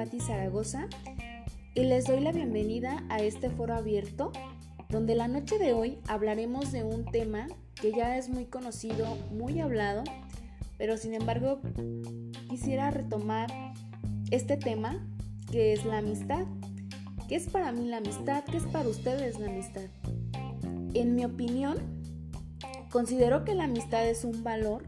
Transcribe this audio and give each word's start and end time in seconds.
Patti 0.00 0.18
Zaragoza 0.18 0.88
y 1.74 1.82
les 1.82 2.06
doy 2.06 2.20
la 2.20 2.32
bienvenida 2.32 3.04
a 3.10 3.18
este 3.18 3.50
foro 3.50 3.74
abierto 3.74 4.32
donde 4.88 5.14
la 5.14 5.28
noche 5.28 5.58
de 5.58 5.74
hoy 5.74 5.98
hablaremos 6.08 6.72
de 6.72 6.84
un 6.84 7.04
tema 7.04 7.48
que 7.74 7.92
ya 7.92 8.16
es 8.16 8.30
muy 8.30 8.46
conocido, 8.46 9.14
muy 9.30 9.60
hablado, 9.60 10.02
pero 10.78 10.96
sin 10.96 11.12
embargo 11.12 11.60
quisiera 12.48 12.90
retomar 12.90 13.52
este 14.30 14.56
tema 14.56 15.06
que 15.52 15.74
es 15.74 15.84
la 15.84 15.98
amistad. 15.98 16.46
¿Qué 17.28 17.36
es 17.36 17.50
para 17.50 17.70
mí 17.70 17.86
la 17.86 17.98
amistad? 17.98 18.42
¿Qué 18.50 18.56
es 18.56 18.64
para 18.64 18.88
ustedes 18.88 19.38
la 19.38 19.48
amistad? 19.48 19.84
En 20.94 21.14
mi 21.14 21.26
opinión, 21.26 21.76
considero 22.90 23.44
que 23.44 23.54
la 23.54 23.64
amistad 23.64 24.08
es 24.08 24.24
un 24.24 24.42
valor, 24.42 24.82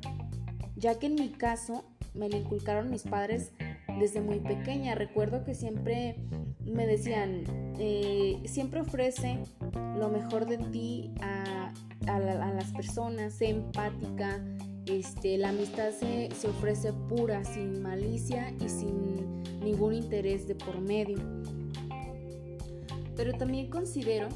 ya 0.75 0.99
que 0.99 1.09
en 1.09 1.17
mi 1.17 1.29
caso 1.29 1.85
me 2.15 2.31
lo 2.31 2.39
inculcaron 2.39 2.91
mis 2.91 3.03
padres 3.03 3.53
desde 3.99 4.21
muy 4.21 4.41
pequeña. 4.41 4.95
Recuerdo 4.95 5.45
que 5.45 5.55
siempre 5.55 6.17
me 6.65 6.87
decían, 6.87 7.45
eh, 7.79 8.41
siempre 8.45 8.81
ofrece 8.81 9.39
lo 9.99 10.09
mejor 10.09 10.47
de 10.47 10.59
ti 10.59 11.13
a, 11.21 11.73
las 12.07 12.73
personas, 12.73 13.35
sé 13.35 13.51
empática. 13.51 14.45
Este, 14.87 15.39
la 15.39 15.51
amistad 15.51 15.91
se, 15.91 16.29
se 16.35 16.49
ofrece 16.49 16.93
pura, 16.93 17.45
sin 17.45 17.81
malicia 17.83 18.53
y 18.61 18.69
sin 18.69 19.43
ningún 19.61 19.95
interés 19.95 20.49
de 20.49 20.55
por 20.55 20.81
medio. 20.81 21.19
Pero 23.17 23.35
también 23.35 23.71
considero 23.71 24.29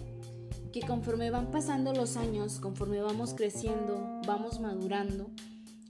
que 0.72 0.80
conforme 0.86 1.30
van 1.30 1.50
pasando 1.50 1.92
los 1.92 2.16
años, 2.16 2.60
conforme 2.60 3.00
vamos 3.00 3.34
creciendo, 3.34 4.20
vamos 4.26 4.60
madurando, 4.60 5.30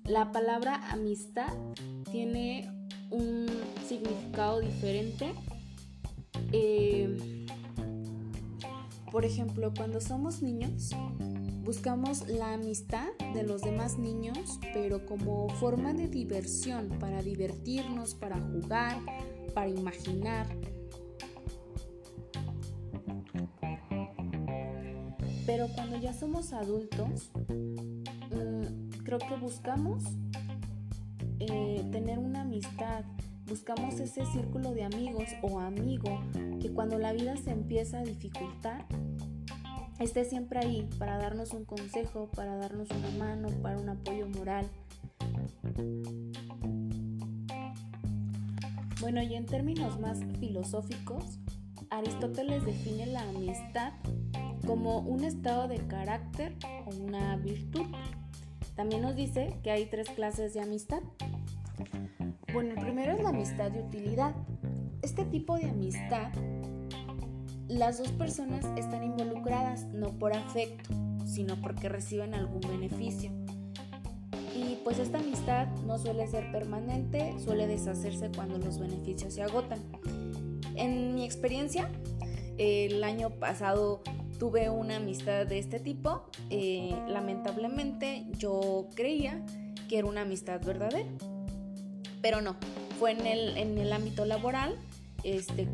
la 0.04 0.30
palabra 0.30 0.80
amistad 0.92 1.52
tiene 2.10 2.70
diferente. 4.60 5.32
Eh, 6.52 7.46
por 9.10 9.24
ejemplo, 9.24 9.72
cuando 9.74 10.00
somos 10.00 10.42
niños, 10.42 10.90
buscamos 11.64 12.28
la 12.28 12.52
amistad 12.52 13.08
de 13.32 13.42
los 13.44 13.62
demás 13.62 13.98
niños, 13.98 14.60
pero 14.74 15.06
como 15.06 15.48
forma 15.48 15.94
de 15.94 16.08
diversión, 16.08 16.90
para 17.00 17.22
divertirnos, 17.22 18.14
para 18.14 18.38
jugar, 18.38 18.98
para 19.54 19.70
imaginar. 19.70 20.46
Pero 25.46 25.68
cuando 25.74 25.96
ya 25.96 26.12
somos 26.12 26.52
adultos, 26.52 27.30
mm, 27.48 29.02
creo 29.02 29.18
que 29.18 29.36
buscamos 29.40 30.04
eh, 31.38 31.88
tener 31.90 32.18
una 32.18 32.42
amistad, 32.42 33.04
buscamos 33.46 34.00
ese 34.00 34.26
círculo 34.26 34.72
de 34.72 34.84
amigos 34.84 35.28
o 35.42 35.60
amigo 35.60 36.20
que 36.60 36.70
cuando 36.72 36.98
la 36.98 37.12
vida 37.12 37.36
se 37.36 37.50
empieza 37.50 38.00
a 38.00 38.02
dificultar, 38.02 38.86
esté 40.00 40.24
siempre 40.24 40.58
ahí 40.58 40.88
para 40.98 41.18
darnos 41.18 41.52
un 41.52 41.64
consejo, 41.64 42.28
para 42.34 42.56
darnos 42.56 42.88
una 42.90 43.10
mano, 43.18 43.48
para 43.62 43.78
un 43.78 43.88
apoyo 43.88 44.28
moral. 44.28 44.68
Bueno, 49.00 49.22
y 49.22 49.34
en 49.34 49.46
términos 49.46 50.00
más 50.00 50.18
filosóficos, 50.40 51.38
Aristóteles 51.90 52.64
define 52.64 53.06
la 53.06 53.22
amistad 53.22 53.92
como 54.66 54.98
un 54.98 55.24
estado 55.24 55.68
de 55.68 55.76
carácter 55.86 56.56
o 56.86 56.90
una 56.96 57.36
virtud. 57.36 57.86
También 58.74 59.02
nos 59.02 59.14
dice 59.14 59.56
que 59.62 59.70
hay 59.70 59.86
tres 59.86 60.10
clases 60.10 60.54
de 60.54 60.60
amistad. 60.60 61.02
Bueno, 62.52 62.74
el 62.74 62.80
primero 62.80 63.12
es 63.12 63.22
la 63.22 63.30
amistad 63.30 63.70
de 63.70 63.80
utilidad. 63.80 64.34
Este 65.02 65.24
tipo 65.24 65.56
de 65.56 65.68
amistad, 65.68 66.32
las 67.68 67.98
dos 67.98 68.12
personas 68.12 68.64
están 68.76 69.04
involucradas 69.04 69.84
no 69.92 70.18
por 70.18 70.34
afecto, 70.34 70.94
sino 71.26 71.60
porque 71.60 71.88
reciben 71.88 72.34
algún 72.34 72.60
beneficio. 72.60 73.30
Y 74.54 74.78
pues 74.84 74.98
esta 74.98 75.18
amistad 75.18 75.68
no 75.86 75.98
suele 75.98 76.26
ser 76.26 76.50
permanente, 76.50 77.34
suele 77.38 77.66
deshacerse 77.66 78.30
cuando 78.34 78.58
los 78.58 78.78
beneficios 78.78 79.34
se 79.34 79.42
agotan. 79.42 79.80
En 80.76 81.14
mi 81.14 81.24
experiencia, 81.24 81.90
el 82.56 83.04
año 83.04 83.30
pasado 83.30 84.02
tuve 84.38 84.70
una 84.70 84.96
amistad 84.96 85.46
de 85.46 85.58
este 85.58 85.78
tipo. 85.78 86.24
Eh, 86.50 86.96
lamentablemente 87.08 88.26
yo 88.38 88.88
creía 88.94 89.44
que 89.88 89.98
era 89.98 90.08
una 90.08 90.22
amistad 90.22 90.60
verdadera, 90.64 91.08
pero 92.26 92.40
no. 92.40 92.56
Fue 92.98 93.12
en 93.12 93.24
el, 93.24 93.56
en 93.56 93.78
el 93.78 93.92
ámbito 93.92 94.24
laboral, 94.24 94.74
este, 95.22 95.68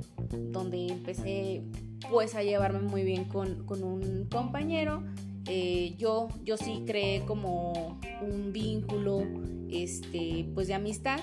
donde 0.53 0.89
empecé 0.89 1.63
pues 2.11 2.35
a 2.35 2.43
llevarme 2.43 2.81
muy 2.81 3.05
bien 3.05 3.25
con, 3.25 3.65
con 3.65 3.83
un 3.83 4.27
compañero. 4.31 5.03
Eh, 5.47 5.95
yo, 5.97 6.29
yo 6.45 6.59
sí 6.59 6.83
creé 6.87 7.23
como 7.25 7.99
un 8.21 8.53
vínculo 8.53 9.23
este, 9.71 10.47
pues 10.53 10.69
de 10.69 10.75
amistad, 10.75 11.21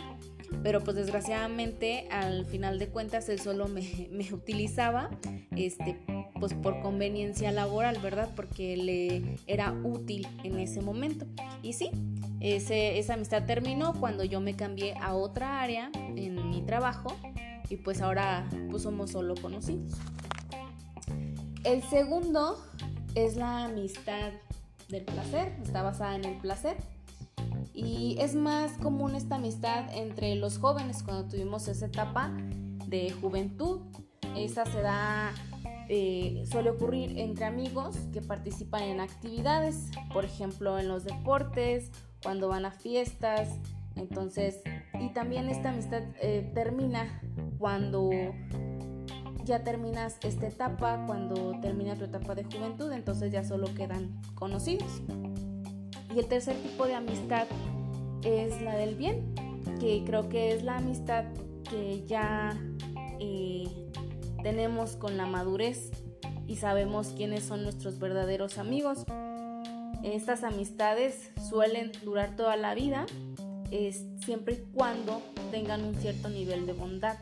pero 0.64 0.84
pues 0.84 0.98
desgraciadamente 0.98 2.08
al 2.10 2.48
final 2.48 2.80
de 2.80 2.88
cuentas 2.88 3.30
él 3.30 3.40
solo 3.40 3.68
me, 3.68 4.10
me 4.12 4.34
utilizaba 4.34 5.12
este, 5.56 5.96
pues 6.40 6.56
por 6.56 6.82
conveniencia 6.82 7.52
laboral, 7.52 8.00
¿verdad? 8.02 8.30
Porque 8.36 8.76
le 8.78 9.38
era 9.46 9.74
útil 9.84 10.28
en 10.44 10.58
ese 10.58 10.82
momento. 10.82 11.28
Y 11.62 11.74
sí, 11.74 11.92
esa 12.40 13.14
amistad 13.14 13.46
terminó 13.46 13.94
cuando 13.94 14.24
yo 14.24 14.40
me 14.40 14.56
cambié 14.56 14.96
a 15.02 15.14
otra 15.14 15.62
área 15.62 15.92
en 15.96 16.50
mi 16.50 16.62
trabajo 16.62 17.16
y 17.70 17.78
pues 17.78 18.02
ahora 18.02 18.48
pues 18.70 18.84
somos 18.84 19.12
solo 19.12 19.36
conocidos. 19.36 19.92
El 21.64 21.84
segundo 21.84 22.58
es 23.16 23.36
la 23.36 23.66
amistad 23.66 24.32
del 24.88 25.04
placer, 25.04 25.54
está 25.62 25.82
basada 25.82 26.16
en 26.16 26.26
el 26.26 26.38
placer. 26.38 26.78
Y 27.74 28.18
es 28.20 28.36
más 28.36 28.72
común 28.74 29.16
esta 29.16 29.36
amistad 29.36 29.94
entre 29.94 30.36
los 30.36 30.58
jóvenes 30.58 31.04
cuando 31.04 31.30
tuvimos 31.30 31.68
esa 31.68 31.86
etapa 31.86 32.32
de 32.88 33.12
juventud. 33.12 33.82
Esa 34.36 34.66
se 34.66 34.82
da 34.82 35.34
eh, 35.90 36.44
suele 36.46 36.70
ocurrir 36.70 37.18
entre 37.18 37.46
amigos 37.46 37.98
que 38.14 38.22
participan 38.22 38.84
en 38.84 39.00
actividades, 39.00 39.90
por 40.14 40.24
ejemplo 40.24 40.78
en 40.78 40.88
los 40.88 41.04
deportes, 41.04 41.92
cuando 42.22 42.48
van 42.48 42.66
a 42.66 42.72
fiestas, 42.72 43.50
entonces, 43.96 44.62
y 45.00 45.10
también 45.10 45.50
esta 45.50 45.70
amistad 45.70 46.04
eh, 46.22 46.50
termina 46.54 47.22
cuando 47.58 48.12
ya 49.44 49.64
terminas 49.64 50.18
esta 50.22 50.48
etapa, 50.48 51.04
cuando 51.08 51.60
termina 51.60 51.96
tu 51.96 52.06
etapa 52.06 52.36
de 52.36 52.44
juventud, 52.44 52.92
entonces 52.92 53.32
ya 53.32 53.44
solo 53.44 53.74
quedan 53.74 54.22
conocidos. 54.36 55.02
Y 56.14 56.20
el 56.20 56.28
tercer 56.28 56.56
tipo 56.58 56.86
de 56.86 56.96
amistad 56.96 57.48
es 58.24 58.62
la 58.62 58.76
del 58.76 58.96
bien, 58.96 59.34
que 59.80 60.04
creo 60.06 60.30
que 60.30 60.54
es 60.54 60.64
la 60.64 60.78
amistad 60.78 61.26
que 61.70 62.06
ya 62.06 62.56
eh, 63.20 63.89
tenemos 64.44 64.96
con 64.96 65.18
la 65.18 65.26
madurez 65.26 65.92
y 66.48 66.58
sabemos 66.58 67.14
quiénes 67.16 67.44
son 67.44 67.64
nuestros 67.64 68.00
verdaderos 68.00 68.58
amigos. 68.58 69.06
Estas 70.04 70.44
amistades 70.44 71.32
suelen 71.50 71.92
durar 72.04 72.36
toda 72.36 72.56
la 72.56 72.74
vida, 72.74 73.06
es, 73.72 74.06
siempre 74.26 74.56
y 74.56 74.74
cuando 74.74 75.22
tengan 75.52 75.84
un 75.84 75.96
cierto 75.96 76.30
nivel 76.30 76.66
de 76.66 76.74
bondad. 76.74 77.18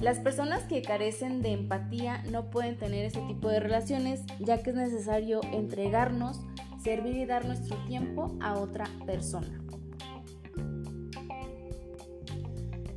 Las 0.00 0.18
personas 0.18 0.62
que 0.64 0.82
carecen 0.82 1.42
de 1.42 1.52
empatía 1.52 2.22
no 2.30 2.50
pueden 2.50 2.78
tener 2.78 3.04
ese 3.04 3.20
tipo 3.22 3.48
de 3.48 3.60
relaciones 3.60 4.22
ya 4.38 4.62
que 4.62 4.70
es 4.70 4.76
necesario 4.76 5.40
entregarnos, 5.52 6.40
servir 6.82 7.16
y 7.16 7.26
dar 7.26 7.44
nuestro 7.44 7.76
tiempo 7.86 8.36
a 8.40 8.58
otra 8.58 8.86
persona. 9.06 9.60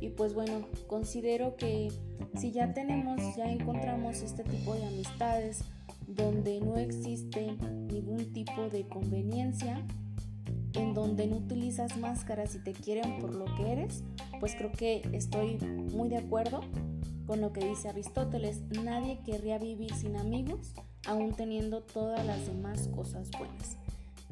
Y 0.04 0.10
pues 0.10 0.34
bueno, 0.34 0.66
considero 0.86 1.56
que 1.56 1.90
si 2.36 2.52
ya 2.52 2.74
tenemos, 2.74 3.18
ya 3.36 3.50
encontramos 3.50 4.20
este 4.20 4.44
tipo 4.44 4.74
de 4.74 4.84
amistades 4.84 5.64
donde 6.06 6.60
no 6.60 6.76
existe 6.76 7.56
ningún 7.90 8.30
tipo 8.34 8.68
de 8.68 8.86
conveniencia, 8.86 9.82
en 10.74 10.92
donde 10.92 11.26
no 11.26 11.36
utilizas 11.38 11.96
máscaras 11.96 12.54
y 12.54 12.58
te 12.58 12.72
quieren 12.74 13.18
por 13.18 13.34
lo 13.34 13.46
que 13.56 13.72
eres, 13.72 14.04
pues 14.40 14.54
creo 14.56 14.72
que 14.72 15.08
estoy 15.12 15.56
muy 15.94 16.10
de 16.10 16.18
acuerdo 16.18 16.60
con 17.26 17.40
lo 17.40 17.54
que 17.54 17.66
dice 17.66 17.88
Aristóteles. 17.88 18.60
Nadie 18.82 19.20
querría 19.24 19.56
vivir 19.56 19.94
sin 19.94 20.16
amigos, 20.16 20.74
aún 21.06 21.32
teniendo 21.32 21.80
todas 21.80 22.26
las 22.26 22.46
demás 22.46 22.88
cosas 22.88 23.30
buenas. 23.38 23.78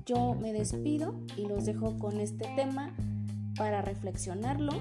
Yo 0.05 0.35
me 0.35 0.53
despido 0.53 1.15
y 1.39 1.47
los 1.47 1.65
dejo 1.65 1.99
con 1.99 2.21
este 2.21 2.47
tema 2.57 2.95
para 3.63 3.81
reflexionarlo 3.81 4.73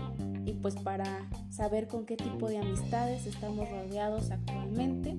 y 0.43 0.53
pues 0.53 0.73
para 0.73 1.05
saber 1.51 1.87
con 1.87 2.07
qué 2.07 2.17
tipo 2.17 2.49
de 2.49 2.57
amistades 2.57 3.27
estamos 3.27 3.69
rodeados 3.69 4.31
actualmente. 4.31 5.15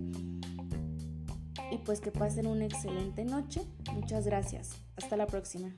Y 1.70 1.78
pues 1.84 2.00
que 2.00 2.10
pasen 2.10 2.48
una 2.48 2.64
excelente 2.64 3.24
noche. 3.24 3.62
Muchas 3.94 4.26
gracias. 4.26 4.82
Hasta 4.96 5.16
la 5.16 5.28
próxima. 5.28 5.70